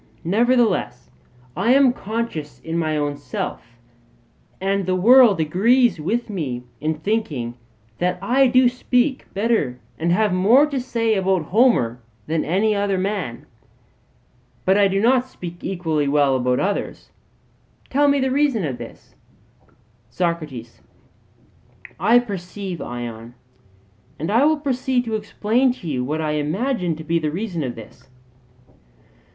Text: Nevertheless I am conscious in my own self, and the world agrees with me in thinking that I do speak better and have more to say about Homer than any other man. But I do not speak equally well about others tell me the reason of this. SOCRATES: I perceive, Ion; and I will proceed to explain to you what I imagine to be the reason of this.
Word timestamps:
Nevertheless 0.25 1.11
I 1.55 1.73
am 1.75 1.93
conscious 1.93 2.59
in 2.61 2.75
my 2.75 2.97
own 2.97 3.17
self, 3.17 3.77
and 4.59 4.87
the 4.87 4.95
world 4.95 5.39
agrees 5.39 5.99
with 6.01 6.27
me 6.27 6.63
in 6.79 6.95
thinking 6.95 7.53
that 7.99 8.17
I 8.19 8.47
do 8.47 8.67
speak 8.67 9.31
better 9.35 9.79
and 9.99 10.11
have 10.11 10.33
more 10.33 10.65
to 10.65 10.79
say 10.79 11.13
about 11.13 11.43
Homer 11.43 12.01
than 12.25 12.43
any 12.43 12.73
other 12.75 12.97
man. 12.97 13.45
But 14.65 14.75
I 14.75 14.87
do 14.87 14.99
not 14.99 15.27
speak 15.27 15.57
equally 15.63 16.07
well 16.07 16.35
about 16.35 16.59
others 16.59 17.11
tell 17.91 18.07
me 18.07 18.19
the 18.19 18.31
reason 18.31 18.65
of 18.65 18.79
this. 18.79 19.13
SOCRATES: 20.09 20.81
I 21.99 22.17
perceive, 22.17 22.81
Ion; 22.81 23.35
and 24.17 24.31
I 24.31 24.45
will 24.45 24.57
proceed 24.57 25.05
to 25.05 25.13
explain 25.15 25.71
to 25.73 25.87
you 25.87 26.03
what 26.03 26.21
I 26.21 26.31
imagine 26.31 26.95
to 26.95 27.03
be 27.03 27.19
the 27.19 27.29
reason 27.29 27.61
of 27.63 27.75
this. 27.75 28.09